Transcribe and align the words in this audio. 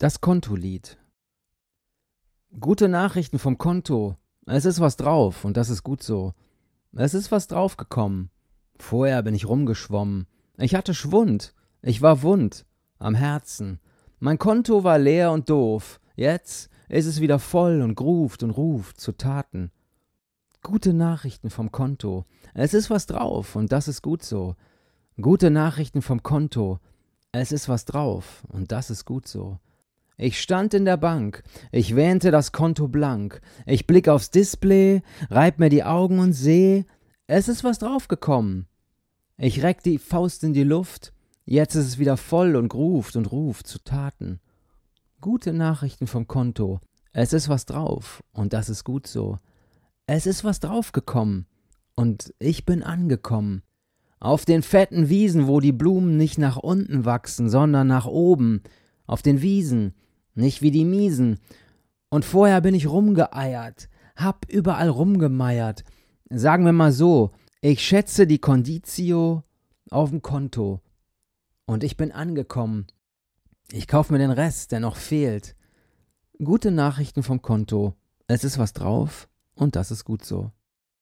Das 0.00 0.22
Kontolied. 0.22 0.96
Gute 2.58 2.88
Nachrichten 2.88 3.38
vom 3.38 3.58
Konto. 3.58 4.16
Es 4.46 4.64
ist 4.64 4.80
was 4.80 4.96
drauf 4.96 5.44
und 5.44 5.58
das 5.58 5.68
ist 5.68 5.82
gut 5.82 6.02
so. 6.02 6.32
Es 6.96 7.12
ist 7.12 7.30
was 7.30 7.48
draufgekommen. 7.48 8.30
Vorher 8.78 9.22
bin 9.22 9.34
ich 9.34 9.46
rumgeschwommen. 9.46 10.26
Ich 10.56 10.74
hatte 10.74 10.94
Schwund. 10.94 11.52
Ich 11.82 12.00
war 12.00 12.22
wund. 12.22 12.64
Am 12.98 13.14
Herzen. 13.14 13.78
Mein 14.20 14.38
Konto 14.38 14.84
war 14.84 14.98
leer 14.98 15.32
und 15.32 15.50
doof. 15.50 16.00
Jetzt 16.16 16.70
ist 16.88 17.04
es 17.04 17.20
wieder 17.20 17.38
voll 17.38 17.82
und 17.82 17.94
gruft 17.94 18.42
und 18.42 18.52
ruft 18.52 18.98
zu 18.98 19.12
Taten. 19.12 19.70
Gute 20.62 20.94
Nachrichten 20.94 21.50
vom 21.50 21.72
Konto. 21.72 22.24
Es 22.54 22.72
ist 22.72 22.88
was 22.88 23.04
drauf 23.04 23.54
und 23.54 23.70
das 23.70 23.86
ist 23.86 24.00
gut 24.00 24.22
so. 24.22 24.56
Gute 25.20 25.50
Nachrichten 25.50 26.00
vom 26.00 26.22
Konto. 26.22 26.78
Es 27.32 27.52
ist 27.52 27.68
was 27.68 27.84
drauf 27.84 28.44
und 28.48 28.72
das 28.72 28.88
ist 28.88 29.04
gut 29.04 29.28
so. 29.28 29.58
Ich 30.22 30.38
stand 30.38 30.74
in 30.74 30.84
der 30.84 30.98
Bank, 30.98 31.42
ich 31.72 31.96
wähnte 31.96 32.30
das 32.30 32.52
Konto 32.52 32.88
blank, 32.88 33.40
ich 33.64 33.86
blick 33.86 34.06
aufs 34.06 34.30
Display, 34.30 35.00
reib 35.30 35.58
mir 35.58 35.70
die 35.70 35.82
Augen 35.82 36.18
und 36.18 36.34
seh, 36.34 36.84
es 37.26 37.48
ist 37.48 37.64
was 37.64 37.78
draufgekommen. 37.78 38.66
Ich 39.38 39.62
reck 39.62 39.82
die 39.82 39.96
Faust 39.96 40.44
in 40.44 40.52
die 40.52 40.62
Luft, 40.62 41.14
jetzt 41.46 41.74
ist 41.74 41.86
es 41.86 41.98
wieder 41.98 42.18
voll 42.18 42.54
und 42.56 42.74
ruft 42.74 43.16
und 43.16 43.32
ruft 43.32 43.66
zu 43.66 43.82
Taten. 43.82 44.40
Gute 45.22 45.54
Nachrichten 45.54 46.06
vom 46.06 46.28
Konto, 46.28 46.80
es 47.14 47.32
ist 47.32 47.48
was 47.48 47.64
drauf 47.64 48.22
und 48.32 48.52
das 48.52 48.68
ist 48.68 48.84
gut 48.84 49.06
so. 49.06 49.38
Es 50.06 50.26
ist 50.26 50.44
was 50.44 50.60
draufgekommen 50.60 51.46
und 51.94 52.34
ich 52.38 52.66
bin 52.66 52.82
angekommen. 52.82 53.62
Auf 54.18 54.44
den 54.44 54.62
fetten 54.62 55.08
Wiesen, 55.08 55.46
wo 55.46 55.60
die 55.60 55.72
Blumen 55.72 56.18
nicht 56.18 56.36
nach 56.36 56.58
unten 56.58 57.06
wachsen, 57.06 57.48
sondern 57.48 57.86
nach 57.86 58.04
oben. 58.04 58.62
Auf 59.06 59.22
den 59.22 59.40
Wiesen, 59.40 59.94
nicht 60.34 60.62
wie 60.62 60.70
die 60.70 60.84
Miesen. 60.84 61.38
Und 62.08 62.24
vorher 62.24 62.60
bin 62.60 62.74
ich 62.74 62.88
rumgeeiert, 62.88 63.88
hab 64.16 64.50
überall 64.50 64.88
rumgemeiert. 64.88 65.84
Sagen 66.28 66.64
wir 66.64 66.72
mal 66.72 66.92
so, 66.92 67.32
ich 67.60 67.84
schätze 67.84 68.26
die 68.26 68.38
Conditio 68.38 69.44
auf 69.90 70.10
dem 70.10 70.22
Konto. 70.22 70.80
Und 71.66 71.84
ich 71.84 71.96
bin 71.96 72.12
angekommen. 72.12 72.86
Ich 73.70 73.86
kauf 73.86 74.10
mir 74.10 74.18
den 74.18 74.30
Rest, 74.30 74.72
der 74.72 74.80
noch 74.80 74.96
fehlt. 74.96 75.54
Gute 76.42 76.70
Nachrichten 76.70 77.22
vom 77.22 77.42
Konto. 77.42 77.94
Es 78.26 78.44
ist 78.44 78.58
was 78.58 78.72
drauf 78.72 79.28
und 79.54 79.76
das 79.76 79.90
ist 79.90 80.04
gut 80.04 80.24
so. 80.24 80.52